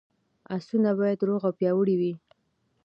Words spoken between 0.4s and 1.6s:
اسونه باید روغ او